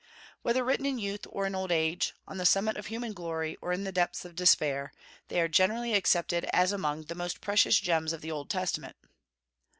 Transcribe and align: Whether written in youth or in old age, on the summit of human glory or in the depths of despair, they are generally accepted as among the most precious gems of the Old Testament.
Whether 0.41 0.63
written 0.63 0.87
in 0.87 0.97
youth 0.97 1.27
or 1.29 1.45
in 1.45 1.53
old 1.53 1.71
age, 1.71 2.15
on 2.27 2.37
the 2.37 2.45
summit 2.47 2.75
of 2.75 2.87
human 2.87 3.13
glory 3.13 3.55
or 3.61 3.71
in 3.71 3.83
the 3.83 3.91
depths 3.91 4.25
of 4.25 4.33
despair, 4.33 4.93
they 5.27 5.39
are 5.39 5.47
generally 5.47 5.93
accepted 5.93 6.45
as 6.51 6.71
among 6.71 7.03
the 7.03 7.13
most 7.13 7.39
precious 7.39 7.79
gems 7.79 8.11
of 8.11 8.21
the 8.21 8.31
Old 8.31 8.49
Testament. 8.49 8.95